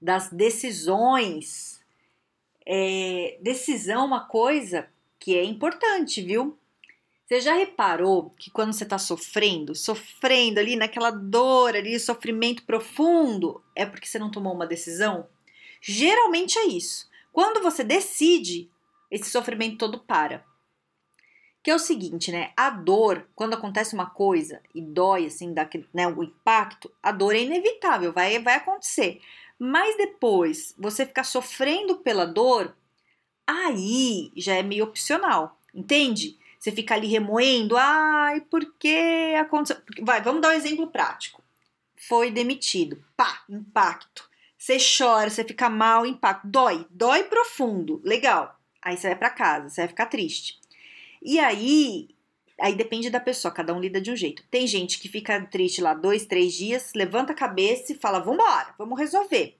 das 0.00 0.30
decisões. 0.30 1.80
É, 2.66 3.38
decisão 3.40 4.02
é 4.02 4.04
uma 4.04 4.26
coisa 4.26 4.88
que 5.18 5.36
é 5.36 5.44
importante, 5.44 6.22
viu? 6.22 6.56
Você 7.26 7.40
já 7.40 7.54
reparou 7.54 8.30
que 8.30 8.50
quando 8.50 8.72
você 8.72 8.82
está 8.82 8.98
sofrendo, 8.98 9.74
sofrendo 9.74 10.58
ali 10.58 10.74
naquela 10.74 11.10
dor, 11.10 11.76
ali, 11.76 11.98
sofrimento 12.00 12.64
profundo, 12.64 13.62
é 13.76 13.86
porque 13.86 14.06
você 14.08 14.18
não 14.18 14.32
tomou 14.32 14.52
uma 14.52 14.66
decisão? 14.66 15.28
Geralmente 15.80 16.58
é 16.58 16.66
isso. 16.66 17.08
Quando 17.32 17.62
você 17.62 17.84
decide, 17.84 18.68
esse 19.10 19.30
sofrimento 19.30 19.78
todo 19.78 20.00
para. 20.00 20.44
Que 21.62 21.70
é 21.70 21.74
o 21.74 21.78
seguinte, 21.78 22.32
né? 22.32 22.52
A 22.56 22.70
dor, 22.70 23.28
quando 23.34 23.54
acontece 23.54 23.94
uma 23.94 24.08
coisa 24.08 24.62
e 24.74 24.80
dói, 24.80 25.26
assim, 25.26 25.52
dá 25.52 25.68
né, 25.92 26.08
o 26.08 26.22
impacto, 26.24 26.90
a 27.02 27.12
dor 27.12 27.34
é 27.34 27.42
inevitável, 27.42 28.12
vai, 28.12 28.38
vai 28.38 28.54
acontecer. 28.54 29.20
Mas 29.62 29.94
depois 29.98 30.74
você 30.78 31.04
ficar 31.04 31.22
sofrendo 31.22 31.96
pela 31.98 32.24
dor, 32.24 32.74
aí 33.46 34.32
já 34.34 34.54
é 34.54 34.62
meio 34.62 34.84
opcional, 34.84 35.60
entende? 35.74 36.38
Você 36.58 36.72
fica 36.72 36.94
ali 36.94 37.06
remoendo, 37.06 37.76
ai, 37.76 38.40
por 38.40 38.64
que 38.78 39.34
aconteceu? 39.38 39.76
Vai, 40.00 40.22
vamos 40.22 40.40
dar 40.40 40.48
um 40.48 40.52
exemplo 40.52 40.86
prático. 40.86 41.42
Foi 42.08 42.30
demitido, 42.30 43.04
pá, 43.14 43.42
impacto. 43.50 44.26
Você 44.56 44.78
chora, 44.78 45.28
você 45.28 45.44
fica 45.44 45.68
mal, 45.68 46.06
impacto, 46.06 46.48
dói, 46.48 46.86
dói 46.88 47.24
profundo, 47.24 48.00
legal. 48.02 48.58
Aí 48.80 48.96
você 48.96 49.08
vai 49.08 49.16
para 49.16 49.28
casa, 49.28 49.68
você 49.68 49.82
vai 49.82 49.88
ficar 49.88 50.06
triste. 50.06 50.58
E 51.20 51.38
aí, 51.38 52.08
aí 52.60 52.74
depende 52.74 53.10
da 53.10 53.20
pessoa, 53.20 53.52
cada 53.52 53.74
um 53.74 53.80
lida 53.80 54.00
de 54.00 54.10
um 54.10 54.16
jeito. 54.16 54.42
Tem 54.50 54.66
gente 54.66 54.98
que 54.98 55.08
fica 55.08 55.40
triste 55.46 55.80
lá 55.80 55.94
dois, 55.94 56.26
três 56.26 56.52
dias, 56.52 56.92
levanta 56.94 57.32
a 57.32 57.36
cabeça 57.36 57.92
e 57.92 57.96
fala: 57.96 58.20
vambora, 58.20 58.74
vamos 58.78 58.98
resolver. 58.98 59.56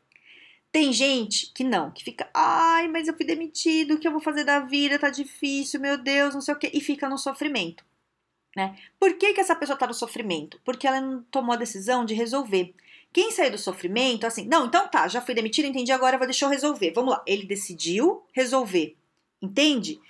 Tem 0.73 0.93
gente 0.93 1.53
que 1.53 1.65
não, 1.65 1.91
que 1.91 2.05
fica, 2.05 2.31
ai, 2.33 2.87
mas 2.87 3.09
eu 3.09 3.17
fui 3.17 3.27
demitido, 3.27 3.95
o 3.95 3.99
que 3.99 4.07
eu 4.07 4.13
vou 4.13 4.21
fazer 4.21 4.45
da 4.45 4.61
vida? 4.61 4.99
Tá 5.01 5.11
difícil, 5.11 5.81
meu 5.81 5.99
Deus, 5.99 6.33
não 6.33 6.41
sei 6.41 6.55
o 6.55 6.59
quê, 6.59 6.71
e 6.73 6.81
fica 6.81 7.09
no 7.09 7.19
sofrimento. 7.19 7.85
Né? 8.57 8.77
Por 8.99 9.15
que, 9.15 9.33
que 9.33 9.41
essa 9.41 9.55
pessoa 9.57 9.77
tá 9.77 9.87
no 9.87 9.95
sofrimento? 9.95 10.61
Porque 10.65 10.87
ela 10.87 11.01
não 11.01 11.23
tomou 11.25 11.55
a 11.55 11.59
decisão 11.59 12.05
de 12.05 12.15
resolver. 12.15 12.73
Quem 13.13 13.33
saiu 13.33 13.51
do 13.51 13.59
sofrimento, 13.59 14.27
assim, 14.27 14.47
não, 14.47 14.67
então 14.67 14.87
tá, 14.87 15.09
já 15.09 15.21
fui 15.21 15.35
demitido, 15.35 15.67
entendi, 15.67 15.91
agora 15.91 16.17
vou 16.17 16.27
deixar 16.27 16.47
eu 16.47 16.51
resolver. 16.51 16.93
Vamos 16.93 17.13
lá. 17.13 17.25
Ele 17.27 17.45
decidiu 17.45 18.23
resolver. 18.33 18.97
Entende? 19.43 20.01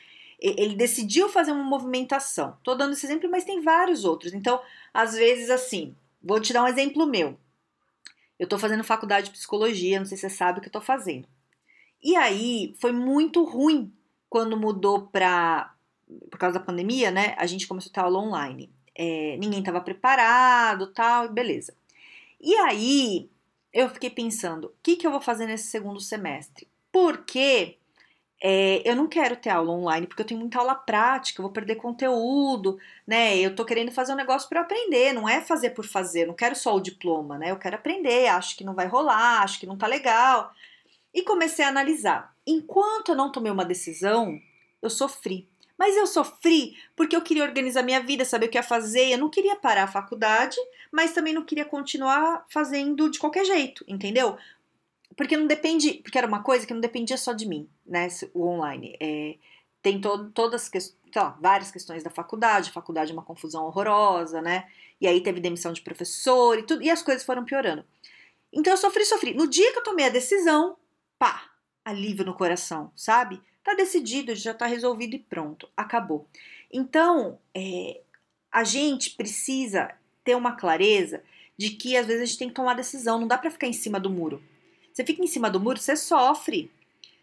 Ele 0.40 0.74
decidiu 0.74 1.28
fazer 1.28 1.52
uma 1.52 1.62
movimentação. 1.62 2.56
Tô 2.64 2.74
dando 2.74 2.94
esse 2.94 3.04
exemplo, 3.04 3.30
mas 3.30 3.44
tem 3.44 3.60
vários 3.60 4.04
outros. 4.04 4.32
Então, 4.32 4.60
às 4.92 5.14
vezes, 5.14 5.50
assim, 5.50 5.94
vou 6.22 6.40
te 6.40 6.52
dar 6.52 6.64
um 6.64 6.68
exemplo 6.68 7.06
meu. 7.06 7.38
Eu 8.38 8.48
tô 8.48 8.58
fazendo 8.58 8.82
faculdade 8.82 9.26
de 9.26 9.32
psicologia, 9.32 9.98
não 9.98 10.06
sei 10.06 10.16
se 10.16 10.22
você 10.22 10.34
sabe 10.34 10.58
o 10.58 10.62
que 10.62 10.68
eu 10.68 10.72
tô 10.72 10.80
fazendo. 10.80 11.28
E 12.02 12.16
aí 12.16 12.74
foi 12.80 12.90
muito 12.90 13.44
ruim 13.44 13.92
quando 14.30 14.56
mudou 14.56 15.08
pra. 15.08 15.74
Por 16.30 16.38
causa 16.38 16.58
da 16.58 16.64
pandemia, 16.64 17.10
né? 17.10 17.34
A 17.36 17.46
gente 17.46 17.68
começou 17.68 17.90
a 17.90 17.92
ter 17.92 18.00
aula 18.00 18.18
online. 18.18 18.70
É, 18.94 19.36
ninguém 19.38 19.62
tava 19.62 19.80
preparado 19.80 20.86
tal, 20.88 21.28
beleza. 21.28 21.74
E 22.40 22.54
aí 22.56 23.28
eu 23.72 23.88
fiquei 23.90 24.08
pensando: 24.10 24.68
o 24.68 24.72
que, 24.82 24.96
que 24.96 25.06
eu 25.06 25.10
vou 25.10 25.20
fazer 25.20 25.46
nesse 25.46 25.68
segundo 25.68 26.00
semestre? 26.00 26.66
Porque 26.90 27.76
é, 28.42 28.82
eu 28.88 28.96
não 28.96 29.06
quero 29.06 29.36
ter 29.36 29.50
aula 29.50 29.70
online 29.70 30.06
porque 30.06 30.22
eu 30.22 30.26
tenho 30.26 30.40
muita 30.40 30.58
aula 30.58 30.74
prática, 30.74 31.40
eu 31.40 31.42
vou 31.42 31.52
perder 31.52 31.76
conteúdo, 31.76 32.78
né? 33.06 33.36
Eu 33.38 33.54
tô 33.54 33.64
querendo 33.64 33.92
fazer 33.92 34.12
um 34.12 34.16
negócio 34.16 34.48
para 34.48 34.62
aprender, 34.62 35.12
não 35.12 35.28
é 35.28 35.42
fazer 35.42 35.70
por 35.70 35.86
fazer, 35.86 36.26
não 36.26 36.34
quero 36.34 36.56
só 36.56 36.74
o 36.74 36.80
diploma, 36.80 37.36
né? 37.36 37.50
Eu 37.50 37.58
quero 37.58 37.76
aprender, 37.76 38.28
acho 38.28 38.56
que 38.56 38.64
não 38.64 38.74
vai 38.74 38.86
rolar, 38.86 39.42
acho 39.42 39.60
que 39.60 39.66
não 39.66 39.76
tá 39.76 39.86
legal. 39.86 40.52
E 41.12 41.22
comecei 41.22 41.64
a 41.64 41.68
analisar. 41.68 42.34
Enquanto 42.46 43.10
eu 43.10 43.16
não 43.16 43.30
tomei 43.30 43.52
uma 43.52 43.64
decisão, 43.64 44.40
eu 44.80 44.88
sofri. 44.88 45.46
Mas 45.76 45.96
eu 45.96 46.06
sofri 46.06 46.76
porque 46.94 47.16
eu 47.16 47.22
queria 47.22 47.42
organizar 47.42 47.82
minha 47.82 48.00
vida, 48.00 48.24
saber 48.24 48.46
o 48.46 48.48
que 48.48 48.58
ia 48.58 48.62
fazer. 48.62 49.10
Eu 49.10 49.18
não 49.18 49.30
queria 49.30 49.56
parar 49.56 49.84
a 49.84 49.88
faculdade, 49.88 50.56
mas 50.92 51.12
também 51.12 51.32
não 51.32 51.42
queria 51.42 51.64
continuar 51.64 52.44
fazendo 52.48 53.10
de 53.10 53.18
qualquer 53.18 53.44
jeito, 53.44 53.84
entendeu? 53.88 54.36
Porque 55.20 55.36
não 55.36 55.46
depende, 55.46 56.00
porque 56.02 56.16
era 56.16 56.26
uma 56.26 56.42
coisa 56.42 56.66
que 56.66 56.72
não 56.72 56.80
dependia 56.80 57.18
só 57.18 57.34
de 57.34 57.46
mim, 57.46 57.68
né? 57.84 58.08
O 58.32 58.46
online. 58.46 58.96
É, 58.98 59.36
tem 59.82 60.00
to, 60.00 60.30
todas 60.30 60.66
que, 60.66 60.78
lá, 61.14 61.36
várias 61.38 61.70
questões 61.70 62.02
da 62.02 62.08
faculdade, 62.08 62.70
a 62.70 62.72
faculdade 62.72 63.10
é 63.10 63.12
uma 63.12 63.22
confusão 63.22 63.66
horrorosa, 63.66 64.40
né? 64.40 64.66
E 64.98 65.06
aí 65.06 65.22
teve 65.22 65.38
demissão 65.38 65.74
de 65.74 65.82
professor 65.82 66.58
e 66.58 66.62
tudo, 66.62 66.82
e 66.82 66.88
as 66.88 67.02
coisas 67.02 67.22
foram 67.22 67.44
piorando. 67.44 67.84
Então 68.50 68.72
eu 68.72 68.78
sofri, 68.78 69.04
sofri. 69.04 69.34
No 69.34 69.46
dia 69.46 69.70
que 69.72 69.78
eu 69.80 69.82
tomei 69.82 70.06
a 70.06 70.08
decisão, 70.08 70.78
pá, 71.18 71.50
alívio 71.84 72.24
no 72.24 72.32
coração, 72.32 72.90
sabe? 72.96 73.42
Tá 73.62 73.74
decidido, 73.74 74.34
já 74.34 74.54
tá 74.54 74.64
resolvido 74.64 75.16
e 75.16 75.18
pronto, 75.18 75.68
acabou. 75.76 76.26
Então, 76.72 77.38
é, 77.54 78.00
a 78.50 78.64
gente 78.64 79.10
precisa 79.10 79.94
ter 80.24 80.34
uma 80.34 80.56
clareza 80.56 81.22
de 81.58 81.68
que 81.68 81.94
às 81.94 82.06
vezes 82.06 82.22
a 82.22 82.24
gente 82.24 82.38
tem 82.38 82.48
que 82.48 82.54
tomar 82.54 82.72
decisão, 82.72 83.20
não 83.20 83.28
dá 83.28 83.36
para 83.36 83.50
ficar 83.50 83.66
em 83.66 83.74
cima 83.74 84.00
do 84.00 84.08
muro. 84.08 84.42
Você 84.92 85.04
fica 85.04 85.22
em 85.22 85.26
cima 85.26 85.50
do 85.50 85.60
muro, 85.60 85.78
você 85.78 85.96
sofre. 85.96 86.70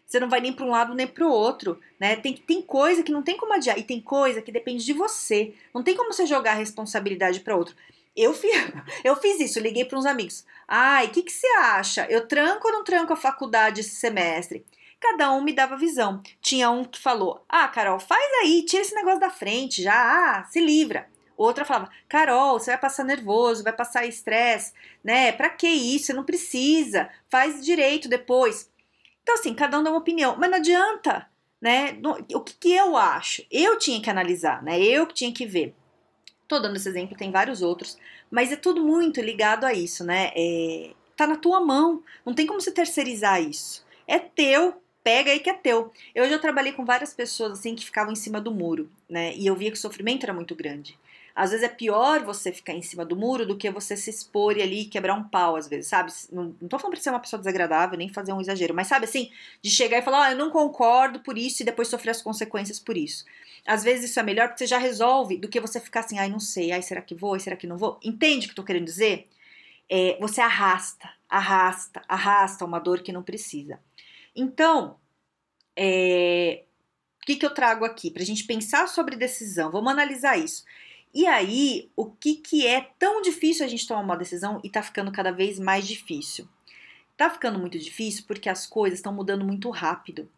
Você 0.06 0.18
não 0.18 0.28
vai 0.28 0.40
nem 0.40 0.52
para 0.52 0.64
um 0.64 0.70
lado 0.70 0.94
nem 0.94 1.06
para 1.06 1.26
o 1.26 1.30
outro, 1.30 1.78
né? 2.00 2.16
Tem, 2.16 2.34
tem 2.34 2.62
coisa 2.62 3.02
que 3.02 3.12
não 3.12 3.22
tem 3.22 3.36
como 3.36 3.52
adiar 3.52 3.78
e 3.78 3.82
tem 3.82 4.00
coisa 4.00 4.40
que 4.40 4.50
depende 4.50 4.84
de 4.84 4.94
você. 4.94 5.52
Não 5.74 5.82
tem 5.82 5.94
como 5.94 6.12
você 6.12 6.24
jogar 6.24 6.52
a 6.52 6.54
responsabilidade 6.54 7.40
para 7.40 7.54
outro. 7.54 7.76
Eu 8.16 8.32
fiz, 8.32 8.52
eu 9.04 9.14
fiz 9.16 9.38
isso, 9.38 9.60
liguei 9.60 9.84
para 9.84 9.98
uns 9.98 10.06
amigos. 10.06 10.46
Ai, 10.66 11.06
o 11.06 11.10
que, 11.10 11.22
que 11.22 11.30
você 11.30 11.46
acha? 11.58 12.06
Eu 12.08 12.26
tranco 12.26 12.68
ou 12.68 12.72
não 12.72 12.84
tranco 12.84 13.12
a 13.12 13.16
faculdade 13.16 13.82
esse 13.82 13.96
semestre? 13.96 14.64
Cada 14.98 15.30
um 15.30 15.42
me 15.42 15.52
dava 15.52 15.76
visão. 15.76 16.22
Tinha 16.40 16.70
um 16.70 16.84
que 16.84 16.98
falou: 16.98 17.44
Ah, 17.48 17.68
Carol, 17.68 18.00
faz 18.00 18.32
aí, 18.42 18.64
tira 18.64 18.82
esse 18.82 18.94
negócio 18.94 19.20
da 19.20 19.30
frente 19.30 19.82
já, 19.82 19.94
ah, 19.94 20.44
se 20.44 20.58
livra. 20.58 21.06
Outra 21.38 21.64
falava: 21.64 21.88
Carol, 22.08 22.58
você 22.58 22.72
vai 22.72 22.80
passar 22.80 23.04
nervoso, 23.04 23.62
vai 23.62 23.72
passar 23.72 24.04
estresse, 24.04 24.72
né? 25.04 25.30
Pra 25.30 25.48
que 25.48 25.68
isso? 25.68 26.06
Você 26.06 26.12
não 26.12 26.24
precisa. 26.24 27.08
Faz 27.30 27.64
direito 27.64 28.08
depois. 28.08 28.68
Então, 29.22 29.36
assim, 29.36 29.54
cada 29.54 29.78
um 29.78 29.82
dá 29.84 29.90
uma 29.90 30.00
opinião, 30.00 30.36
mas 30.36 30.50
não 30.50 30.58
adianta, 30.58 31.28
né? 31.60 31.96
O 32.34 32.40
que, 32.40 32.54
que 32.54 32.72
eu 32.72 32.96
acho? 32.96 33.44
Eu 33.50 33.78
tinha 33.78 34.02
que 34.02 34.10
analisar, 34.10 34.62
né? 34.64 34.80
Eu 34.80 35.06
que 35.06 35.14
tinha 35.14 35.32
que 35.32 35.46
ver. 35.46 35.74
Tô 36.48 36.58
dando 36.58 36.76
esse 36.76 36.88
exemplo, 36.88 37.16
tem 37.16 37.30
vários 37.30 37.62
outros, 37.62 37.98
mas 38.30 38.50
é 38.50 38.56
tudo 38.56 38.82
muito 38.82 39.20
ligado 39.20 39.64
a 39.64 39.72
isso, 39.72 40.02
né? 40.02 40.32
É, 40.34 40.92
tá 41.14 41.26
na 41.26 41.36
tua 41.36 41.60
mão, 41.60 42.02
não 42.24 42.34
tem 42.34 42.46
como 42.46 42.60
você 42.60 42.72
terceirizar 42.72 43.40
isso. 43.40 43.86
É 44.06 44.18
teu, 44.18 44.82
pega 45.04 45.30
aí 45.30 45.40
que 45.40 45.50
é 45.50 45.54
teu. 45.54 45.92
Eu 46.14 46.28
já 46.28 46.38
trabalhei 46.38 46.72
com 46.72 46.84
várias 46.84 47.12
pessoas 47.12 47.52
assim 47.52 47.74
que 47.74 47.84
ficavam 47.84 48.12
em 48.12 48.16
cima 48.16 48.40
do 48.40 48.50
muro, 48.50 48.90
né? 49.08 49.34
E 49.36 49.46
eu 49.46 49.54
via 49.54 49.70
que 49.70 49.76
o 49.76 49.80
sofrimento 49.80 50.24
era 50.24 50.32
muito 50.32 50.54
grande. 50.54 50.98
Às 51.38 51.52
vezes 51.52 51.64
é 51.64 51.68
pior 51.68 52.24
você 52.24 52.50
ficar 52.50 52.72
em 52.72 52.82
cima 52.82 53.04
do 53.04 53.14
muro 53.14 53.46
do 53.46 53.56
que 53.56 53.70
você 53.70 53.96
se 53.96 54.10
expor 54.10 54.56
e 54.56 54.60
ali 54.60 54.86
quebrar 54.86 55.14
um 55.14 55.22
pau, 55.22 55.54
às 55.54 55.68
vezes, 55.68 55.86
sabe? 55.88 56.12
Não, 56.32 56.52
não 56.60 56.68
tô 56.68 56.80
falando 56.80 56.94
pra 56.94 57.00
ser 57.00 57.10
uma 57.10 57.20
pessoa 57.20 57.38
desagradável, 57.38 57.96
nem 57.96 58.08
fazer 58.08 58.32
um 58.32 58.40
exagero, 58.40 58.74
mas 58.74 58.88
sabe 58.88 59.04
assim, 59.04 59.30
de 59.62 59.70
chegar 59.70 59.98
e 59.98 60.02
falar, 60.02 60.26
ah, 60.26 60.32
eu 60.32 60.36
não 60.36 60.50
concordo 60.50 61.20
por 61.20 61.38
isso 61.38 61.62
e 61.62 61.64
depois 61.64 61.86
sofrer 61.86 62.10
as 62.10 62.20
consequências 62.20 62.80
por 62.80 62.96
isso. 62.96 63.24
Às 63.64 63.84
vezes 63.84 64.10
isso 64.10 64.18
é 64.18 64.22
melhor 64.24 64.48
porque 64.48 64.58
você 64.58 64.66
já 64.66 64.78
resolve 64.78 65.36
do 65.36 65.46
que 65.46 65.60
você 65.60 65.78
ficar 65.78 66.00
assim, 66.00 66.18
ai, 66.18 66.28
não 66.28 66.40
sei, 66.40 66.72
ai, 66.72 66.82
será 66.82 67.00
que 67.00 67.14
vou, 67.14 67.34
ai, 67.34 67.40
será 67.40 67.54
que 67.54 67.68
não 67.68 67.78
vou? 67.78 68.00
Entende 68.02 68.46
o 68.46 68.48
que 68.48 68.52
eu 68.54 68.56
tô 68.56 68.64
querendo 68.64 68.86
dizer? 68.86 69.28
É, 69.88 70.18
você 70.20 70.40
arrasta, 70.40 71.08
arrasta, 71.28 72.02
arrasta 72.08 72.64
uma 72.64 72.80
dor 72.80 73.00
que 73.00 73.12
não 73.12 73.22
precisa. 73.22 73.78
Então, 74.34 74.96
é, 75.76 76.64
o 77.22 77.26
que, 77.26 77.36
que 77.36 77.46
eu 77.46 77.54
trago 77.54 77.84
aqui? 77.84 78.10
Para 78.10 78.22
a 78.24 78.26
gente 78.26 78.42
pensar 78.42 78.88
sobre 78.88 79.14
decisão, 79.14 79.70
vamos 79.70 79.92
analisar 79.92 80.36
isso. 80.36 80.64
E 81.14 81.26
aí, 81.26 81.90
o 81.96 82.06
que, 82.06 82.36
que 82.36 82.66
é 82.66 82.90
tão 82.98 83.22
difícil 83.22 83.64
a 83.64 83.68
gente 83.68 83.86
tomar 83.86 84.00
uma 84.00 84.16
decisão 84.16 84.60
e 84.62 84.68
tá 84.68 84.82
ficando 84.82 85.10
cada 85.10 85.32
vez 85.32 85.58
mais 85.58 85.86
difícil? 85.86 86.46
Tá 87.16 87.30
ficando 87.30 87.58
muito 87.58 87.78
difícil 87.78 88.24
porque 88.26 88.48
as 88.48 88.66
coisas 88.66 88.98
estão 88.98 89.12
mudando 89.12 89.44
muito 89.44 89.70
rápido. 89.70 90.30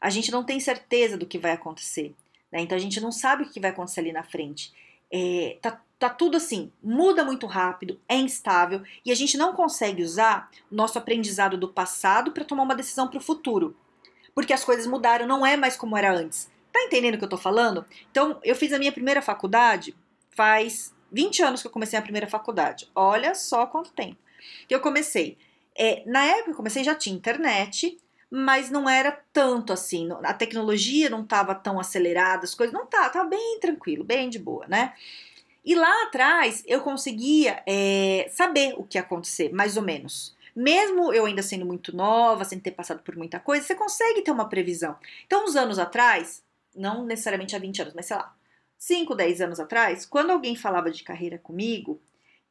A 0.00 0.10
gente 0.10 0.30
não 0.30 0.44
tem 0.44 0.60
certeza 0.60 1.16
do 1.16 1.26
que 1.26 1.38
vai 1.38 1.52
acontecer, 1.52 2.14
né? 2.52 2.60
Então 2.60 2.76
a 2.76 2.80
gente 2.80 3.00
não 3.00 3.10
sabe 3.10 3.44
o 3.44 3.48
que 3.48 3.60
vai 3.60 3.70
acontecer 3.70 4.00
ali 4.00 4.12
na 4.12 4.22
frente. 4.22 4.72
É, 5.10 5.56
tá 5.62 5.80
tá 5.98 6.08
tudo 6.08 6.36
assim, 6.36 6.70
muda 6.82 7.24
muito 7.24 7.46
rápido, 7.46 8.00
é 8.08 8.14
instável 8.14 8.82
e 9.04 9.10
a 9.10 9.14
gente 9.16 9.36
não 9.36 9.52
consegue 9.52 10.02
usar 10.02 10.48
o 10.70 10.74
nosso 10.74 10.96
aprendizado 10.96 11.56
do 11.58 11.68
passado 11.68 12.30
para 12.30 12.44
tomar 12.44 12.62
uma 12.62 12.76
decisão 12.76 13.08
para 13.08 13.18
o 13.18 13.22
futuro. 13.22 13.76
Porque 14.34 14.52
as 14.52 14.64
coisas 14.64 14.86
mudaram, 14.86 15.26
não 15.26 15.44
é 15.44 15.56
mais 15.56 15.76
como 15.76 15.96
era 15.96 16.14
antes. 16.14 16.48
Tá 16.72 16.80
entendendo 16.82 17.16
o 17.16 17.18
que 17.18 17.24
eu 17.24 17.28
tô 17.28 17.36
falando? 17.36 17.84
Então, 18.10 18.38
eu 18.44 18.54
fiz 18.54 18.72
a 18.72 18.78
minha 18.78 18.92
primeira 18.92 19.20
faculdade 19.20 19.96
faz 20.38 20.94
20 21.10 21.42
anos 21.42 21.60
que 21.60 21.66
eu 21.66 21.72
comecei 21.72 21.98
a 21.98 22.02
primeira 22.02 22.28
faculdade. 22.28 22.88
Olha 22.94 23.34
só 23.34 23.66
quanto 23.66 23.90
tempo. 23.90 24.16
Que 24.68 24.74
eu 24.74 24.78
comecei. 24.78 25.36
É, 25.76 26.04
na 26.06 26.24
época 26.24 26.50
eu 26.50 26.54
comecei 26.54 26.84
já 26.84 26.94
tinha 26.94 27.16
internet, 27.16 27.98
mas 28.30 28.70
não 28.70 28.88
era 28.88 29.20
tanto 29.32 29.72
assim. 29.72 30.08
A 30.22 30.32
tecnologia 30.32 31.10
não 31.10 31.22
estava 31.22 31.56
tão 31.56 31.80
acelerada, 31.80 32.44
as 32.44 32.54
coisas 32.54 32.72
não 32.72 32.86
tava, 32.86 33.10
tava 33.10 33.28
bem 33.28 33.58
tranquilo, 33.60 34.04
bem 34.04 34.30
de 34.30 34.38
boa, 34.38 34.64
né? 34.68 34.92
E 35.64 35.74
lá 35.74 36.04
atrás 36.04 36.62
eu 36.68 36.82
conseguia 36.82 37.60
é, 37.66 38.28
saber 38.30 38.74
o 38.76 38.84
que 38.84 38.96
ia 38.96 39.02
acontecer, 39.02 39.52
mais 39.52 39.76
ou 39.76 39.82
menos. 39.82 40.36
Mesmo 40.54 41.12
eu 41.12 41.26
ainda 41.26 41.42
sendo 41.42 41.66
muito 41.66 41.94
nova, 41.94 42.44
sem 42.44 42.60
ter 42.60 42.70
passado 42.70 43.02
por 43.02 43.16
muita 43.16 43.40
coisa, 43.40 43.66
você 43.66 43.74
consegue 43.74 44.22
ter 44.22 44.30
uma 44.30 44.48
previsão. 44.48 44.96
Então, 45.26 45.44
uns 45.44 45.56
anos 45.56 45.80
atrás, 45.80 46.44
não 46.76 47.04
necessariamente 47.04 47.56
há 47.56 47.58
20 47.58 47.82
anos, 47.82 47.94
mas 47.94 48.06
sei 48.06 48.16
lá, 48.16 48.37
5, 48.78 49.14
10 49.14 49.40
anos 49.40 49.60
atrás, 49.60 50.06
quando 50.06 50.30
alguém 50.30 50.54
falava 50.54 50.90
de 50.90 51.02
carreira 51.02 51.38
comigo, 51.38 52.00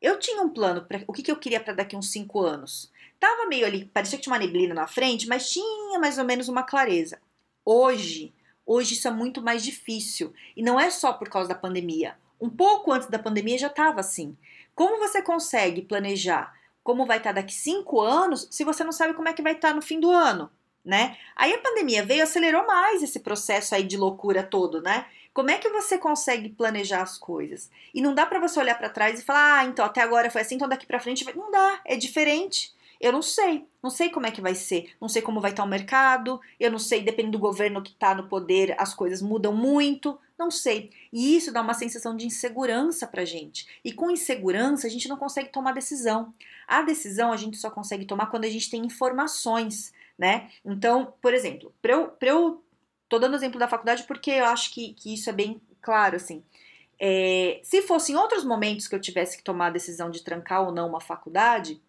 eu 0.01 0.19
tinha 0.19 0.41
um 0.43 0.49
plano 0.49 0.85
para 0.85 1.03
o 1.07 1.13
que, 1.13 1.23
que 1.23 1.31
eu 1.31 1.37
queria 1.37 1.59
para 1.59 1.73
daqui 1.73 1.95
uns 1.95 2.11
5 2.11 2.39
anos. 2.39 2.91
Tava 3.19 3.47
meio 3.47 3.65
ali, 3.65 3.85
parecia 3.85 4.17
que 4.17 4.23
tinha 4.23 4.33
uma 4.33 4.39
neblina 4.39 4.73
na 4.73 4.87
frente, 4.87 5.27
mas 5.27 5.49
tinha 5.49 5.97
mais 5.97 6.17
ou 6.17 6.25
menos 6.25 6.47
uma 6.47 6.63
clareza. 6.63 7.19
Hoje, 7.65 8.33
hoje 8.65 8.93
isso 8.93 9.07
é 9.07 9.11
muito 9.11 9.41
mais 9.41 9.63
difícil. 9.63 10.33
E 10.55 10.61
não 10.61 10.79
é 10.79 10.91
só 10.91 11.13
por 11.13 11.29
causa 11.29 11.49
da 11.49 11.55
pandemia. 11.55 12.15
Um 12.39 12.49
pouco 12.49 12.91
antes 12.91 13.07
da 13.07 13.17
pandemia 13.17 13.57
já 13.57 13.67
estava 13.67 14.01
assim. 14.01 14.37
Como 14.75 14.99
você 14.99 15.21
consegue 15.21 15.81
planejar 15.81 16.55
como 16.87 17.05
vai 17.05 17.17
estar 17.17 17.33
tá 17.33 17.41
daqui 17.41 17.53
cinco 17.53 17.99
anos 17.99 18.47
se 18.49 18.63
você 18.63 18.81
não 18.81 18.93
sabe 18.93 19.13
como 19.13 19.27
é 19.27 19.33
que 19.33 19.41
vai 19.41 19.51
estar 19.51 19.69
tá 19.69 19.73
no 19.73 19.81
fim 19.81 19.99
do 19.99 20.09
ano, 20.09 20.49
né? 20.85 21.17
Aí 21.35 21.53
a 21.53 21.57
pandemia 21.57 22.05
veio 22.05 22.23
acelerou 22.23 22.65
mais 22.65 23.03
esse 23.03 23.19
processo 23.19 23.75
aí 23.75 23.83
de 23.83 23.97
loucura 23.97 24.41
todo, 24.41 24.81
né? 24.81 25.05
Como 25.37 25.51
é 25.51 25.59
que 25.59 25.69
você 25.69 25.99
consegue 25.99 26.49
planejar 26.49 27.03
as 27.03 27.15
coisas? 27.15 27.69
E 27.93 28.01
não 28.01 28.15
dá 28.15 28.25
para 28.25 28.39
você 28.39 28.59
olhar 28.59 28.73
para 28.73 28.89
trás 28.89 29.19
e 29.19 29.23
falar, 29.23 29.59
ah, 29.59 29.65
então 29.65 29.85
até 29.85 30.01
agora 30.01 30.31
foi 30.31 30.41
assim, 30.41 30.55
então 30.55 30.67
daqui 30.67 30.87
para 30.87 30.99
frente 30.99 31.23
vai... 31.23 31.35
não 31.35 31.51
dá, 31.51 31.79
é 31.85 31.95
diferente. 31.95 32.73
Eu 32.99 33.11
não 33.11 33.21
sei, 33.21 33.63
não 33.83 33.91
sei 33.91 34.09
como 34.09 34.25
é 34.25 34.31
que 34.31 34.41
vai 34.41 34.55
ser, 34.55 34.89
não 34.99 35.07
sei 35.07 35.21
como 35.21 35.39
vai 35.39 35.51
estar 35.51 35.61
tá 35.61 35.67
o 35.67 35.69
mercado, 35.69 36.41
eu 36.59 36.71
não 36.71 36.79
sei, 36.79 37.03
dependendo 37.03 37.37
do 37.37 37.41
governo 37.41 37.83
que 37.83 37.91
está 37.91 38.15
no 38.15 38.27
poder, 38.27 38.73
as 38.79 38.95
coisas 38.95 39.21
mudam 39.21 39.55
muito, 39.55 40.17
não 40.39 40.49
sei. 40.49 40.89
E 41.13 41.37
isso 41.37 41.53
dá 41.53 41.61
uma 41.61 41.75
sensação 41.75 42.17
de 42.17 42.25
insegurança 42.25 43.05
pra 43.05 43.23
gente. 43.23 43.67
E 43.85 43.93
com 43.93 44.09
insegurança, 44.09 44.87
a 44.87 44.89
gente 44.89 45.07
não 45.07 45.17
consegue 45.17 45.49
tomar 45.49 45.71
decisão. 45.71 46.33
A 46.67 46.81
decisão 46.81 47.31
a 47.31 47.37
gente 47.37 47.57
só 47.57 47.69
consegue 47.69 48.05
tomar 48.05 48.25
quando 48.31 48.45
a 48.45 48.49
gente 48.49 48.71
tem 48.71 48.83
informações, 48.83 49.93
né? 50.17 50.49
Então, 50.65 51.13
por 51.21 51.31
exemplo, 51.31 51.71
para 51.79 51.93
eu, 51.93 52.11
eu. 52.21 52.63
Tô 53.09 53.19
dando 53.19 53.35
exemplo 53.35 53.59
da 53.59 53.67
faculdade 53.67 54.03
porque 54.03 54.31
eu 54.31 54.45
acho 54.45 54.73
que, 54.73 54.93
que 54.93 55.13
isso 55.13 55.29
é 55.29 55.33
bem 55.33 55.61
claro, 55.81 56.15
assim. 56.15 56.43
É, 56.99 57.59
se 57.63 57.81
fosse 57.83 58.11
em 58.11 58.15
outros 58.15 58.43
momentos 58.43 58.87
que 58.87 58.95
eu 58.95 58.99
tivesse 58.99 59.37
que 59.37 59.43
tomar 59.43 59.67
a 59.67 59.71
decisão 59.71 60.09
de 60.09 60.23
trancar 60.23 60.63
ou 60.63 60.71
não 60.71 60.89
uma 60.89 60.99
faculdade, 60.99 61.81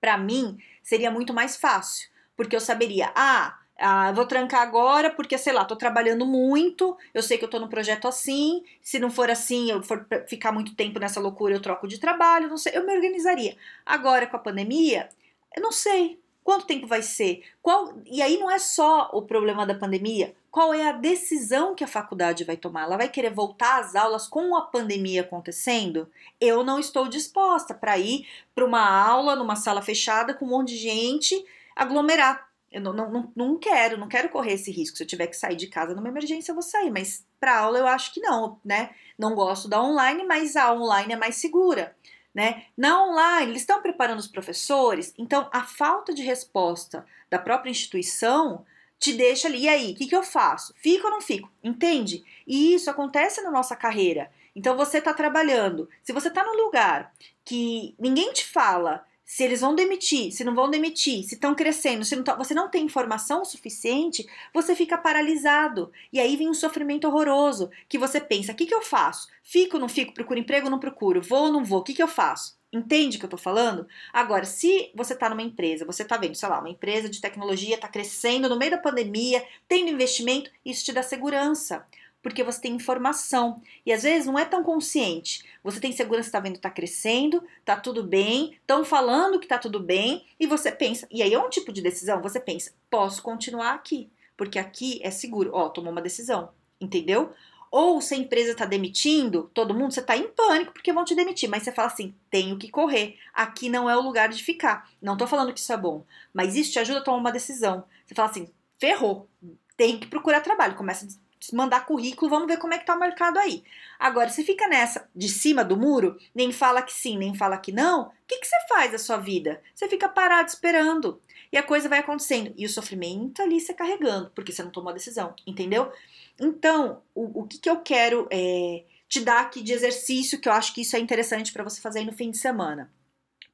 para 0.00 0.18
mim 0.18 0.58
seria 0.82 1.10
muito 1.10 1.32
mais 1.32 1.56
fácil, 1.56 2.10
porque 2.36 2.54
eu 2.54 2.60
saberia, 2.60 3.10
ah, 3.16 3.58
ah, 3.78 4.12
vou 4.12 4.26
trancar 4.26 4.62
agora 4.62 5.10
porque, 5.10 5.36
sei 5.38 5.52
lá, 5.52 5.64
tô 5.64 5.76
trabalhando 5.76 6.26
muito, 6.26 6.96
eu 7.12 7.22
sei 7.22 7.38
que 7.38 7.44
eu 7.44 7.50
tô 7.50 7.58
no 7.58 7.68
projeto 7.68 8.06
assim, 8.06 8.62
se 8.82 8.98
não 8.98 9.10
for 9.10 9.30
assim, 9.30 9.70
eu 9.70 9.82
for 9.82 10.06
ficar 10.28 10.52
muito 10.52 10.74
tempo 10.76 11.00
nessa 11.00 11.20
loucura, 11.20 11.54
eu 11.54 11.62
troco 11.62 11.88
de 11.88 11.98
trabalho, 11.98 12.48
não 12.48 12.56
sei, 12.58 12.76
eu 12.76 12.86
me 12.86 12.94
organizaria. 12.94 13.56
Agora, 13.84 14.26
com 14.26 14.36
a 14.36 14.40
pandemia, 14.40 15.08
eu 15.56 15.62
não 15.62 15.72
sei 15.72 16.20
quanto 16.44 16.66
tempo 16.66 16.86
vai 16.86 17.02
ser, 17.02 17.42
qual, 17.60 17.94
e 18.04 18.22
aí 18.22 18.38
não 18.38 18.50
é 18.50 18.58
só 18.58 19.10
o 19.12 19.22
problema 19.22 19.66
da 19.66 19.74
pandemia, 19.74 20.34
qual 20.50 20.72
é 20.72 20.88
a 20.88 20.92
decisão 20.92 21.74
que 21.74 21.82
a 21.82 21.88
faculdade 21.88 22.44
vai 22.44 22.56
tomar? 22.56 22.82
Ela 22.82 22.98
vai 22.98 23.08
querer 23.08 23.32
voltar 23.32 23.80
às 23.80 23.96
aulas 23.96 24.28
com 24.28 24.54
a 24.54 24.62
pandemia 24.62 25.22
acontecendo? 25.22 26.08
Eu 26.40 26.62
não 26.62 26.78
estou 26.78 27.08
disposta 27.08 27.74
para 27.74 27.98
ir 27.98 28.28
para 28.54 28.64
uma 28.64 28.86
aula 28.86 29.34
numa 29.34 29.56
sala 29.56 29.82
fechada 29.82 30.32
com 30.34 30.44
um 30.44 30.50
monte 30.50 30.68
de 30.68 30.76
gente 30.76 31.44
aglomerar 31.74 32.48
eu 32.74 32.80
não, 32.80 32.92
não, 32.92 33.32
não 33.36 33.56
quero, 33.56 33.96
não 33.96 34.08
quero 34.08 34.28
correr 34.28 34.54
esse 34.54 34.68
risco. 34.72 34.96
Se 34.96 35.04
eu 35.04 35.06
tiver 35.06 35.28
que 35.28 35.36
sair 35.36 35.54
de 35.54 35.68
casa 35.68 35.94
numa 35.94 36.08
emergência, 36.08 36.50
eu 36.50 36.56
vou 36.56 36.62
sair. 36.62 36.90
Mas 36.90 37.24
para 37.38 37.60
aula 37.60 37.78
eu 37.78 37.86
acho 37.86 38.12
que 38.12 38.20
não, 38.20 38.58
né? 38.64 38.90
Não 39.16 39.36
gosto 39.36 39.68
da 39.68 39.80
online, 39.80 40.24
mas 40.24 40.56
a 40.56 40.74
online 40.74 41.12
é 41.12 41.16
mais 41.16 41.36
segura. 41.36 41.94
Né? 42.34 42.64
Na 42.76 43.00
online, 43.04 43.52
eles 43.52 43.62
estão 43.62 43.80
preparando 43.80 44.18
os 44.18 44.26
professores, 44.26 45.14
então 45.16 45.48
a 45.52 45.62
falta 45.62 46.12
de 46.12 46.20
resposta 46.20 47.06
da 47.30 47.38
própria 47.38 47.70
instituição 47.70 48.66
te 48.98 49.12
deixa 49.12 49.46
ali. 49.46 49.62
E 49.62 49.68
aí, 49.68 49.92
o 49.92 49.94
que, 49.94 50.06
que 50.06 50.16
eu 50.16 50.22
faço? 50.22 50.74
Fico 50.76 51.06
ou 51.06 51.12
não 51.12 51.20
fico? 51.20 51.50
Entende? 51.62 52.24
E 52.46 52.74
isso 52.74 52.90
acontece 52.90 53.40
na 53.42 53.50
nossa 53.50 53.76
carreira. 53.76 54.30
Então 54.56 54.76
você 54.76 54.98
está 54.98 55.12
trabalhando. 55.12 55.88
Se 56.02 56.12
você 56.12 56.28
está 56.28 56.44
num 56.44 56.56
lugar 56.64 57.12
que 57.44 57.94
ninguém 57.98 58.32
te 58.32 58.44
fala 58.44 59.04
se 59.24 59.42
eles 59.42 59.60
vão 59.60 59.74
demitir, 59.74 60.32
se 60.32 60.44
não 60.44 60.54
vão 60.54 60.70
demitir, 60.70 61.24
se 61.24 61.34
estão 61.34 61.54
crescendo, 61.54 62.04
se 62.04 62.14
não 62.14 62.24
você 62.36 62.54
não 62.54 62.68
tem 62.68 62.84
informação 62.84 63.44
suficiente, 63.44 64.26
você 64.52 64.76
fica 64.76 64.98
paralisado. 64.98 65.90
E 66.12 66.20
aí 66.20 66.36
vem 66.36 66.48
um 66.48 66.54
sofrimento 66.54 67.06
horroroso, 67.06 67.70
que 67.88 67.98
você 67.98 68.20
pensa, 68.20 68.52
o 68.52 68.54
que, 68.54 68.66
que 68.66 68.74
eu 68.74 68.82
faço? 68.82 69.28
Fico, 69.42 69.78
não 69.78 69.88
fico, 69.88 70.12
procuro 70.12 70.38
emprego, 70.38 70.68
não 70.68 70.78
procuro, 70.78 71.22
vou 71.22 71.44
ou 71.44 71.52
não 71.52 71.64
vou, 71.64 71.80
o 71.80 71.82
que, 71.82 71.94
que 71.94 72.02
eu 72.02 72.08
faço? 72.08 72.58
Entende 72.72 73.16
o 73.16 73.20
que 73.20 73.26
eu 73.26 73.30
tô 73.30 73.36
falando? 73.36 73.86
Agora, 74.12 74.44
se 74.44 74.90
você 74.96 75.14
tá 75.14 75.30
numa 75.30 75.42
empresa, 75.42 75.84
você 75.84 76.04
tá 76.04 76.16
vendo, 76.16 76.34
sei 76.34 76.48
lá, 76.48 76.58
uma 76.58 76.68
empresa 76.68 77.08
de 77.08 77.20
tecnologia 77.20 77.78
tá 77.78 77.86
crescendo 77.86 78.48
no 78.48 78.58
meio 78.58 78.72
da 78.72 78.78
pandemia, 78.78 79.44
tendo 79.68 79.90
investimento, 79.90 80.50
isso 80.64 80.84
te 80.84 80.92
dá 80.92 81.02
segurança 81.02 81.86
porque 82.24 82.42
você 82.42 82.58
tem 82.58 82.74
informação. 82.74 83.60
E 83.84 83.92
às 83.92 84.02
vezes 84.02 84.26
não 84.26 84.38
é 84.38 84.46
tão 84.46 84.64
consciente. 84.64 85.44
Você 85.62 85.78
tem 85.78 85.92
segurança, 85.92 86.28
está 86.28 86.40
vendo, 86.40 86.56
está 86.56 86.70
crescendo, 86.70 87.44
está 87.60 87.76
tudo 87.76 88.02
bem, 88.02 88.54
estão 88.54 88.82
falando 88.82 89.38
que 89.38 89.44
está 89.44 89.58
tudo 89.58 89.78
bem, 89.78 90.24
e 90.40 90.46
você 90.46 90.72
pensa, 90.72 91.06
e 91.10 91.22
aí 91.22 91.34
é 91.34 91.38
um 91.38 91.50
tipo 91.50 91.70
de 91.70 91.82
decisão, 91.82 92.22
você 92.22 92.40
pensa, 92.40 92.72
posso 92.88 93.22
continuar 93.22 93.74
aqui, 93.74 94.10
porque 94.38 94.58
aqui 94.58 95.00
é 95.02 95.10
seguro. 95.10 95.50
Ó, 95.52 95.68
tomou 95.68 95.92
uma 95.92 96.00
decisão, 96.00 96.48
entendeu? 96.80 97.30
Ou 97.70 98.00
se 98.00 98.14
a 98.14 98.16
empresa 98.16 98.52
está 98.52 98.64
demitindo 98.64 99.50
todo 99.52 99.74
mundo, 99.74 99.92
você 99.92 100.00
está 100.00 100.16
em 100.16 100.28
pânico 100.28 100.72
porque 100.72 100.94
vão 100.94 101.04
te 101.04 101.14
demitir, 101.14 101.50
mas 101.50 101.62
você 101.62 101.72
fala 101.72 101.88
assim: 101.88 102.14
tenho 102.30 102.56
que 102.56 102.70
correr, 102.70 103.18
aqui 103.34 103.68
não 103.68 103.90
é 103.90 103.96
o 103.96 104.00
lugar 104.00 104.30
de 104.30 104.42
ficar. 104.42 104.88
Não 105.02 105.12
estou 105.12 105.28
falando 105.28 105.52
que 105.52 105.60
isso 105.60 105.72
é 105.72 105.76
bom, 105.76 106.06
mas 106.32 106.56
isso 106.56 106.72
te 106.72 106.78
ajuda 106.78 107.00
a 107.00 107.02
tomar 107.02 107.18
uma 107.18 107.32
decisão. 107.32 107.84
Você 108.06 108.14
fala 108.14 108.30
assim: 108.30 108.48
ferrou, 108.78 109.28
tem 109.76 109.98
que 109.98 110.06
procurar 110.06 110.40
trabalho. 110.40 110.76
Começa 110.76 111.06
mandar 111.52 111.86
currículo, 111.86 112.30
vamos 112.30 112.46
ver 112.46 112.58
como 112.58 112.74
é 112.74 112.78
que 112.78 112.86
tá 112.86 112.94
o 112.94 113.00
mercado 113.00 113.38
aí. 113.38 113.64
Agora, 113.98 114.28
se 114.28 114.44
fica 114.44 114.68
nessa 114.68 115.08
de 115.14 115.28
cima 115.28 115.64
do 115.64 115.76
muro, 115.76 116.16
nem 116.34 116.52
fala 116.52 116.82
que 116.82 116.92
sim, 116.92 117.18
nem 117.18 117.34
fala 117.34 117.58
que 117.58 117.72
não, 117.72 118.02
o 118.02 118.12
que, 118.26 118.38
que 118.38 118.46
você 118.46 118.56
faz 118.68 118.92
da 118.92 118.98
sua 118.98 119.16
vida? 119.16 119.60
Você 119.74 119.88
fica 119.88 120.08
parado 120.08 120.48
esperando. 120.48 121.20
E 121.52 121.56
a 121.56 121.62
coisa 121.62 121.88
vai 121.88 122.00
acontecendo. 122.00 122.52
E 122.56 122.66
o 122.66 122.68
sofrimento 122.68 123.40
ali 123.42 123.60
você 123.60 123.72
carregando, 123.72 124.30
porque 124.34 124.52
você 124.52 124.62
não 124.62 124.70
tomou 124.70 124.90
a 124.90 124.94
decisão, 124.94 125.34
entendeu? 125.46 125.92
Então, 126.40 127.02
o, 127.14 127.42
o 127.42 127.46
que, 127.46 127.58
que 127.58 127.70
eu 127.70 127.80
quero 127.80 128.26
é, 128.30 128.84
te 129.08 129.20
dar 129.20 129.40
aqui 129.40 129.62
de 129.62 129.72
exercício, 129.72 130.40
que 130.40 130.48
eu 130.48 130.52
acho 130.52 130.74
que 130.74 130.80
isso 130.80 130.96
é 130.96 130.98
interessante 130.98 131.52
para 131.52 131.62
você 131.62 131.80
fazer 131.80 132.00
aí 132.00 132.04
no 132.04 132.12
fim 132.12 132.30
de 132.30 132.38
semana. 132.38 132.92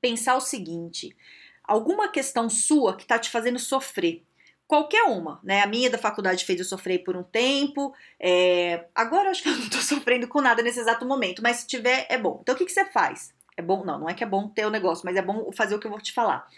Pensar 0.00 0.36
o 0.36 0.40
seguinte: 0.40 1.14
alguma 1.62 2.08
questão 2.08 2.48
sua 2.48 2.96
que 2.96 3.06
tá 3.06 3.18
te 3.18 3.28
fazendo 3.28 3.58
sofrer 3.58 4.24
qualquer 4.70 5.02
uma, 5.02 5.40
né? 5.42 5.62
A 5.62 5.66
minha 5.66 5.90
da 5.90 5.98
faculdade 5.98 6.44
fez 6.44 6.60
eu 6.60 6.64
sofrer 6.64 7.00
por 7.00 7.16
um 7.16 7.24
tempo. 7.24 7.92
É... 8.20 8.86
Agora 8.94 9.28
acho 9.30 9.42
que 9.42 9.48
eu 9.48 9.56
não 9.58 9.68
tô 9.68 9.78
sofrendo 9.78 10.28
com 10.28 10.40
nada 10.40 10.62
nesse 10.62 10.78
exato 10.78 11.04
momento, 11.04 11.42
mas 11.42 11.56
se 11.56 11.66
tiver, 11.66 12.06
é 12.08 12.16
bom. 12.16 12.38
Então 12.40 12.54
o 12.54 12.58
que, 12.58 12.64
que 12.64 12.70
você 12.70 12.84
faz? 12.84 13.34
É 13.56 13.62
bom? 13.62 13.84
Não, 13.84 13.98
não 13.98 14.08
é 14.08 14.14
que 14.14 14.22
é 14.22 14.26
bom 14.26 14.48
ter 14.48 14.64
o 14.64 14.70
negócio, 14.70 15.04
mas 15.04 15.16
é 15.16 15.22
bom 15.22 15.50
fazer 15.50 15.74
o 15.74 15.80
que 15.80 15.88
eu 15.88 15.90
vou 15.90 16.00
te 16.00 16.12
falar. 16.12 16.48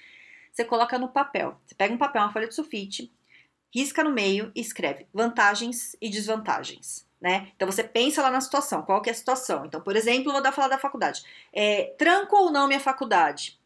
Você 0.52 0.62
coloca 0.62 0.98
no 0.98 1.08
papel. 1.08 1.58
Você 1.64 1.74
pega 1.74 1.94
um 1.94 1.96
papel, 1.96 2.20
uma 2.20 2.30
folha 2.30 2.46
de 2.46 2.54
sulfite, 2.54 3.10
risca 3.74 4.04
no 4.04 4.12
meio 4.12 4.52
e 4.54 4.60
escreve 4.60 5.06
vantagens 5.14 5.96
e 5.98 6.10
desvantagens. 6.10 7.06
Né? 7.18 7.50
Então 7.56 7.70
você 7.70 7.82
pensa 7.82 8.20
lá 8.20 8.30
na 8.30 8.42
situação, 8.42 8.82
qual 8.82 9.00
que 9.00 9.08
é 9.08 9.12
a 9.12 9.16
situação? 9.16 9.64
Então, 9.64 9.80
por 9.80 9.96
exemplo, 9.96 10.32
vou 10.32 10.42
dar 10.42 10.52
falar 10.52 10.68
da 10.68 10.78
faculdade. 10.78 11.24
É, 11.50 11.94
tranco 11.96 12.36
ou 12.36 12.52
não 12.52 12.68
minha 12.68 12.80
faculdade? 12.80 13.58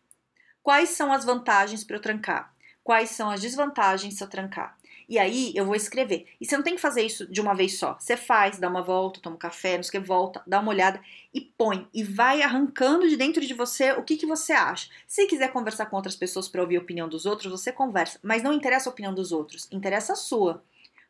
Quais 0.63 0.91
são 0.91 1.13
as 1.13 1.25
vantagens 1.25 1.83
para 1.83 1.97
eu 1.97 2.01
trancar? 2.01 2.55
Quais 2.87 3.11
são 3.11 3.29
as 3.29 3.41
desvantagens 3.41 4.15
se 4.15 4.23
eu 4.23 4.29
trancar. 4.29 4.79
E 5.09 5.19
aí 5.19 5.53
eu 5.57 5.65
vou 5.65 5.75
escrever. 5.75 6.29
E 6.41 6.47
você 6.47 6.57
não 6.57 6.63
tem 6.63 6.77
que 6.77 6.81
fazer 6.81 7.03
isso 7.03 7.27
de 7.27 7.41
uma 7.41 7.53
vez 7.53 7.81
só. 7.81 7.97
Você 7.99 8.17
faz, 8.17 8.61
dá 8.61 8.69
uma 8.69 8.81
volta, 8.81 9.21
toma 9.21 9.35
um 9.35 9.39
café, 9.39 9.75
não 9.75 9.83
sei 9.83 9.99
o 9.99 10.03
que, 10.03 10.07
volta, 10.09 10.41
dá 10.47 10.61
uma 10.61 10.71
olhada 10.71 11.01
e 11.35 11.41
põe. 11.41 11.89
E 11.93 12.05
vai 12.05 12.43
arrancando 12.43 13.09
de 13.09 13.17
dentro 13.17 13.45
de 13.45 13.55
você 13.55 13.91
o 13.91 14.05
que, 14.05 14.17
que 14.17 14.25
você 14.25 14.53
acha. 14.53 14.89
Se 15.05 15.27
quiser 15.27 15.53
conversar 15.53 15.87
com 15.87 15.97
outras 15.97 16.15
pessoas 16.15 16.47
para 16.47 16.63
ouvir 16.63 16.77
a 16.77 16.81
opinião 16.81 17.09
dos 17.09 17.27
outros, 17.27 17.51
você 17.51 17.73
conversa. 17.73 18.21
Mas 18.23 18.45
não 18.45 18.53
interessa 18.53 18.89
a 18.89 18.93
opinião 18.93 19.13
dos 19.13 19.33
outros, 19.33 19.67
interessa 19.73 20.13
a 20.13 20.17
sua. 20.17 20.63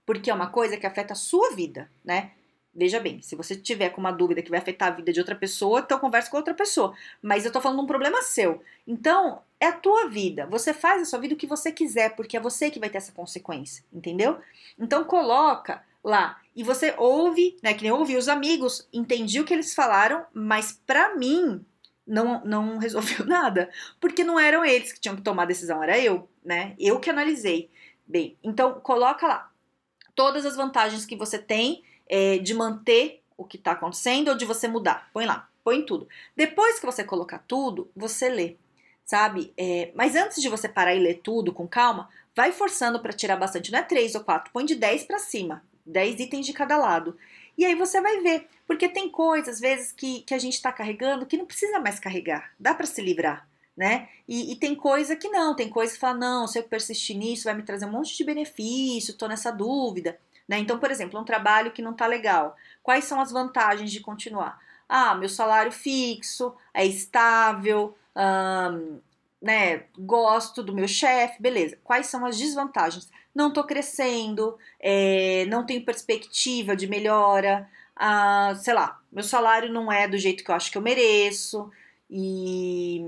Porque 0.07 0.31
é 0.31 0.35
uma 0.35 0.49
coisa 0.49 0.79
que 0.79 0.87
afeta 0.87 1.13
a 1.13 1.17
sua 1.17 1.51
vida, 1.51 1.91
né? 2.03 2.31
Veja 2.75 3.01
bem, 3.01 3.21
se 3.21 3.37
você 3.37 3.55
tiver 3.55 3.91
com 3.91 4.01
uma 4.01 4.13
dúvida 4.13 4.41
que 4.41 4.51
vai 4.51 4.61
afetar 4.61 4.89
a 4.89 4.97
vida 4.97 5.13
de 5.13 5.21
outra 5.21 5.35
pessoa, 5.35 5.81
então 5.81 5.99
converse 5.99 6.31
com 6.31 6.39
outra 6.39 6.55
pessoa. 6.55 6.95
Mas 7.21 7.45
eu 7.45 7.53
tô 7.53 7.61
falando 7.61 7.79
de 7.79 7.85
um 7.85 7.87
problema 7.87 8.23
seu. 8.23 8.63
Então, 8.87 9.43
é 9.61 9.67
a 9.67 9.73
tua 9.73 10.09
vida. 10.09 10.47
Você 10.47 10.73
faz 10.75 11.03
a 11.03 11.05
sua 11.05 11.19
vida 11.19 11.35
o 11.35 11.37
que 11.37 11.47
você 11.47 11.73
quiser, 11.73 12.15
porque 12.15 12.37
é 12.37 12.41
você 12.41 12.71
que 12.71 12.79
vai 12.79 12.91
ter 12.91 12.99
essa 12.99 13.13
consequência, 13.13 13.85
entendeu? 13.93 14.39
Então 14.79 15.05
coloca 15.05 15.83
lá 16.05 16.41
e 16.55 16.63
você 16.63 16.95
ouve, 16.97 17.57
né, 17.63 17.75
que 17.75 17.83
nem 17.83 17.93
ouvi 17.93 18.17
os 18.17 18.29
amigos, 18.29 18.87
entendi 18.93 19.41
o 19.41 19.45
que 19.45 19.53
eles 19.53 19.75
falaram, 19.75 20.25
mas 20.33 20.81
para 20.87 21.17
mim 21.17 21.65
não, 22.07 22.45
não 22.45 22.79
resolveu 22.79 23.27
nada, 23.27 23.71
porque 24.01 24.23
não 24.23 24.39
eram 24.39 24.65
eles 24.65 24.93
que 24.93 25.01
tinham 25.01 25.17
que 25.17 25.23
tomar 25.23 25.43
a 25.43 25.47
decisão, 25.47 25.83
era 25.83 25.99
eu, 25.99 26.29
né? 26.45 26.75
Eu 26.79 27.01
que 27.01 27.11
analisei. 27.11 27.71
Bem, 28.07 28.39
então 28.43 28.81
coloca 28.81 29.27
lá 29.27 29.51
todas 30.15 30.47
as 30.47 30.57
vantagens 30.57 31.05
que 31.05 31.17
você 31.17 31.39
tem 31.39 31.83
é, 32.09 32.39
de 32.39 32.55
manter 32.55 33.23
o 33.37 33.45
que 33.45 33.57
está 33.57 33.73
acontecendo 33.73 34.29
ou 34.29 34.37
de 34.37 34.45
você 34.45 34.69
mudar. 34.69 35.11
Põe 35.13 35.27
lá, 35.27 35.49
põe 35.65 35.85
tudo. 35.85 36.09
Depois 36.37 36.79
que 36.79 36.87
você 36.87 37.03
colocar 37.03 37.45
tudo, 37.47 37.91
você 37.95 38.29
lê, 38.29 38.57
sabe? 39.07 39.55
É, 39.57 39.93
mas 39.95 40.17
antes 40.17 40.43
de 40.43 40.49
você 40.49 40.69
parar 40.69 40.95
e 40.95 40.99
ler 40.99 41.21
tudo 41.23 41.53
com 41.53 41.67
calma, 41.67 42.11
vai 42.35 42.53
forçando 42.53 43.01
para 43.01 43.13
tirar 43.13 43.37
bastante, 43.37 43.73
não 43.73 43.79
é 43.79 43.83
três 43.83 44.15
ou 44.15 44.23
quatro, 44.23 44.53
põe 44.53 44.67
de 44.67 44.75
10 44.75 45.05
para 45.05 45.19
cima, 45.19 45.65
10 45.87 46.21
itens 46.21 46.45
de 46.45 46.53
cada 46.53 46.77
lado. 46.77 47.17
E 47.57 47.65
aí 47.65 47.75
você 47.75 48.01
vai 48.01 48.21
ver, 48.21 48.47
porque 48.67 48.89
tem 48.89 49.09
coisas, 49.09 49.55
às 49.55 49.61
vezes, 49.61 49.93
que, 49.93 50.21
que 50.23 50.35
a 50.35 50.39
gente 50.39 50.55
está 50.55 50.71
carregando 50.71 51.25
que 51.25 51.39
não 51.39 51.47
precisa 51.47 51.79
mais 51.81 51.99
carregar, 51.99 52.53
dá 52.61 52.75
para 52.75 52.85
se 52.85 53.01
livrar, 53.01 53.49
né? 53.75 54.09
E, 54.29 54.53
e, 54.53 54.57
tem 54.57 54.75
coisa 54.75 55.17
que 55.17 55.29
não, 55.29 55.55
tem 55.55 55.71
coisa 55.71 55.95
que 55.95 56.01
fala, 56.01 56.19
não, 56.19 56.47
se 56.47 56.59
eu 56.59 56.65
persistir 56.65 57.17
nisso 57.17 57.45
vai 57.45 57.55
me 57.55 57.63
trazer 57.63 57.87
um 57.87 57.93
monte 57.93 58.15
de 58.17 58.25
benefício, 58.25 59.15
tô 59.15 59.29
nessa 59.29 59.51
dúvida, 59.51 60.19
né? 60.49 60.59
Então, 60.59 60.79
por 60.79 60.91
exemplo, 60.91 61.19
um 61.19 61.25
trabalho 61.25 61.71
que 61.71 61.81
não 61.81 61.95
tá 61.95 62.07
legal, 62.07 62.57
quais 62.83 63.05
são 63.05 63.21
as 63.21 63.31
vantagens 63.31 63.91
de 63.91 64.01
continuar? 64.01 64.61
Ah, 64.89 65.15
meu 65.15 65.29
salário 65.29 65.73
fixo, 65.73 66.55
é 66.75 66.85
estável, 66.85 67.97
né? 69.41 69.85
Gosto 69.99 70.63
do 70.63 70.75
meu 70.75 70.89
chefe, 70.89 71.43
beleza. 71.43 71.79
Quais 71.85 72.07
são 72.07 72.25
as 72.25 72.39
desvantagens? 72.39 73.11
não 73.37 73.49
estou 73.49 73.65
crescendo, 73.65 74.57
é, 74.81 75.45
não 75.47 75.67
tenho 75.67 75.85
perspectiva 75.85 76.75
de 76.75 76.87
melhora, 76.87 77.69
ah, 77.95 78.55
sei 78.57 78.73
lá, 78.73 78.99
meu 79.13 79.23
salário 79.23 79.71
não 79.71 79.93
é 79.93 80.09
do 80.09 80.17
jeito 80.17 80.43
que 80.43 80.51
eu 80.51 80.55
acho 80.55 80.73
que 80.73 80.79
eu 80.79 80.83
mereço, 80.83 81.71
e, 82.09 83.05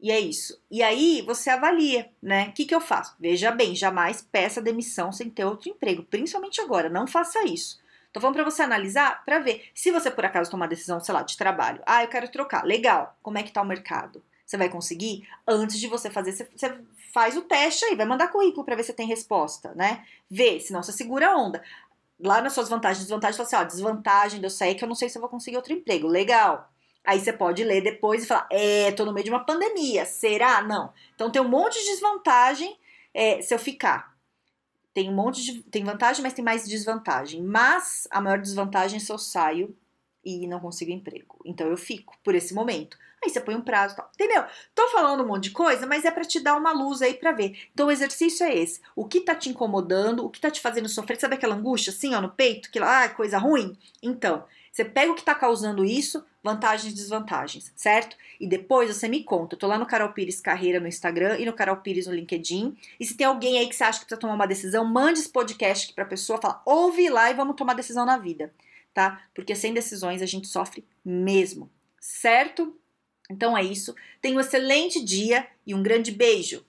e 0.00 0.10
é 0.10 0.18
isso. 0.18 0.58
E 0.70 0.82
aí 0.82 1.22
você 1.26 1.50
avalia, 1.50 2.10
né? 2.22 2.48
O 2.48 2.52
que, 2.52 2.64
que 2.64 2.74
eu 2.74 2.80
faço? 2.80 3.14
Veja 3.20 3.50
bem, 3.50 3.74
jamais 3.74 4.22
peça 4.22 4.62
demissão 4.62 5.12
sem 5.12 5.28
ter 5.28 5.44
outro 5.44 5.68
emprego, 5.68 6.02
principalmente 6.04 6.62
agora, 6.62 6.88
não 6.88 7.06
faça 7.06 7.44
isso. 7.44 7.80
Tô 8.12 8.20
falando 8.20 8.34
para 8.34 8.44
você 8.44 8.62
analisar, 8.62 9.24
para 9.24 9.38
ver 9.38 9.64
se 9.74 9.90
você 9.90 10.10
por 10.10 10.24
acaso 10.24 10.50
tomar 10.50 10.66
decisão, 10.66 11.00
sei 11.00 11.14
lá, 11.14 11.22
de 11.22 11.36
trabalho. 11.36 11.82
Ah, 11.86 12.04
eu 12.04 12.08
quero 12.08 12.28
trocar. 12.30 12.64
Legal. 12.64 13.16
Como 13.22 13.38
é 13.38 13.42
que 13.42 13.52
tá 13.52 13.62
o 13.62 13.66
mercado? 13.66 14.22
Você 14.44 14.56
vai 14.58 14.68
conseguir? 14.68 15.26
Antes 15.48 15.80
de 15.80 15.86
você 15.86 16.10
fazer, 16.10 16.32
você 16.32 16.78
faz 17.12 17.36
o 17.36 17.42
teste 17.42 17.86
aí, 17.86 17.96
vai 17.96 18.04
mandar 18.04 18.28
currículo 18.28 18.64
para 18.64 18.76
ver 18.76 18.84
se 18.84 18.92
tem 18.92 19.06
resposta, 19.06 19.72
né? 19.74 20.04
Vê, 20.30 20.60
senão 20.60 20.82
você 20.82 20.92
segura 20.92 21.30
a 21.30 21.36
onda. 21.36 21.62
Lá 22.20 22.42
nas 22.42 22.52
suas 22.52 22.68
vantagens 22.68 22.98
e 22.98 23.06
desvantagens, 23.06 23.36
fala 23.36 23.46
assim, 23.46 23.56
ó, 23.56 23.64
desvantagem 23.64 24.40
de 24.40 24.46
eu 24.46 24.50
sair 24.50 24.74
que 24.74 24.84
eu 24.84 24.88
não 24.88 24.94
sei 24.94 25.08
se 25.08 25.16
eu 25.16 25.20
vou 25.20 25.30
conseguir 25.30 25.56
outro 25.56 25.72
emprego. 25.72 26.06
Legal. 26.06 26.70
Aí 27.04 27.18
você 27.18 27.32
pode 27.32 27.64
ler 27.64 27.82
depois 27.82 28.22
e 28.22 28.26
falar, 28.26 28.46
é, 28.50 28.92
tô 28.92 29.06
no 29.06 29.12
meio 29.12 29.24
de 29.24 29.30
uma 29.30 29.44
pandemia, 29.44 30.04
será? 30.04 30.62
Não. 30.62 30.92
Então 31.14 31.30
tem 31.30 31.40
um 31.40 31.48
monte 31.48 31.78
de 31.80 31.86
desvantagem 31.86 32.78
é, 33.14 33.40
se 33.40 33.54
eu 33.54 33.58
ficar. 33.58 34.11
Tem 34.94 35.08
um 35.08 35.14
monte 35.14 35.42
de. 35.42 35.62
Tem 35.62 35.84
vantagem, 35.84 36.22
mas 36.22 36.34
tem 36.34 36.44
mais 36.44 36.68
desvantagem. 36.68 37.42
Mas 37.42 38.06
a 38.10 38.20
maior 38.20 38.38
desvantagem 38.38 38.98
é 38.98 39.00
se 39.00 39.12
eu 39.12 39.18
saio 39.18 39.76
e 40.24 40.46
não 40.46 40.60
consigo 40.60 40.90
emprego. 40.90 41.38
Então 41.44 41.66
eu 41.68 41.76
fico 41.76 42.16
por 42.22 42.34
esse 42.34 42.54
momento. 42.54 42.96
Aí 43.24 43.30
você 43.30 43.40
põe 43.40 43.54
um 43.54 43.60
prazo, 43.60 43.94
tal. 43.94 44.10
entendeu? 44.14 44.44
Tô 44.74 44.88
falando 44.88 45.22
um 45.22 45.26
monte 45.26 45.44
de 45.44 45.50
coisa, 45.50 45.86
mas 45.86 46.04
é 46.04 46.10
para 46.10 46.24
te 46.24 46.40
dar 46.40 46.56
uma 46.56 46.72
luz 46.72 47.02
aí 47.02 47.14
para 47.14 47.30
ver. 47.30 47.56
Então 47.72 47.86
o 47.86 47.90
exercício 47.90 48.44
é 48.44 48.54
esse. 48.54 48.80
O 48.96 49.06
que 49.06 49.20
tá 49.20 49.34
te 49.34 49.48
incomodando, 49.48 50.24
o 50.24 50.30
que 50.30 50.40
tá 50.40 50.50
te 50.50 50.60
fazendo 50.60 50.88
sofrer, 50.88 51.18
sabe 51.20 51.36
aquela 51.36 51.54
angústia 51.54 51.92
assim, 51.92 52.14
ó, 52.14 52.20
no 52.20 52.30
peito, 52.30 52.70
que 52.70 52.80
lá, 52.80 53.04
ah, 53.04 53.08
coisa 53.08 53.38
ruim? 53.38 53.78
Então, 54.02 54.44
você 54.72 54.84
pega 54.84 55.12
o 55.12 55.14
que 55.14 55.22
tá 55.22 55.36
causando 55.36 55.84
isso, 55.84 56.24
vantagens 56.42 56.92
e 56.92 56.96
desvantagens, 56.96 57.72
certo? 57.76 58.16
E 58.40 58.46
depois 58.46 58.94
você 58.94 59.08
me 59.08 59.22
conta. 59.22 59.54
Eu 59.54 59.58
tô 59.58 59.66
lá 59.66 59.78
no 59.78 59.86
Carol 59.86 60.12
Pires 60.12 60.40
Carreira 60.40 60.80
no 60.80 60.88
Instagram 60.88 61.38
e 61.38 61.46
no 61.46 61.52
Carol 61.52 61.76
Pires 61.76 62.06
no 62.06 62.14
LinkedIn. 62.14 62.76
E 62.98 63.06
se 63.06 63.16
tem 63.16 63.26
alguém 63.26 63.58
aí 63.58 63.68
que 63.68 63.76
você 63.76 63.84
acha 63.84 64.00
que 64.00 64.06
precisa 64.06 64.20
tomar 64.20 64.34
uma 64.34 64.46
decisão, 64.46 64.84
mande 64.84 65.20
esse 65.20 65.28
podcast 65.28 65.86
aqui 65.86 65.94
pra 65.94 66.04
pessoa, 66.04 66.40
fala, 66.40 66.60
ouve 66.66 67.08
lá 67.08 67.30
e 67.30 67.34
vamos 67.34 67.56
tomar 67.56 67.74
decisão 67.74 68.04
na 68.04 68.18
vida, 68.18 68.52
tá? 68.92 69.22
Porque 69.34 69.54
sem 69.54 69.72
decisões 69.72 70.20
a 70.20 70.26
gente 70.26 70.48
sofre 70.48 70.84
mesmo, 71.04 71.70
certo? 72.00 72.76
Então 73.30 73.56
é 73.56 73.62
isso. 73.62 73.94
Tenha 74.20 74.36
um 74.36 74.40
excelente 74.40 75.02
dia 75.02 75.46
e 75.66 75.74
um 75.74 75.82
grande 75.82 76.10
beijo! 76.10 76.64